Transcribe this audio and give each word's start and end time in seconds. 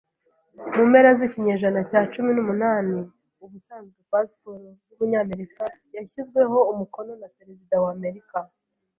Mu 0.75 0.83
mpera 0.89 1.09
z'ikinyejana 1.17 1.81
cya 1.89 2.01
cumi 2.13 2.31
n'umunani, 2.33 2.99
ubusanzwe 3.45 3.99
pasiporo 4.11 4.57
y'Umunyamerika 4.89 5.63
yashyizweho 5.95 6.57
umukono 6.71 7.11
na 7.21 7.27
Perezida 7.35 7.75
wa 7.83 7.89
Amerika 7.97 8.37